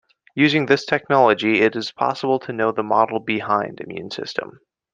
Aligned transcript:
Using 0.33 0.65
this 0.65 0.83
technology 0.83 1.61
it 1.61 1.75
is 1.75 1.91
possible 1.91 2.39
to 2.39 2.51
know 2.53 2.71
the 2.71 2.81
model 2.81 3.19
behind 3.19 3.81
immune 3.81 4.09
system. 4.09 4.59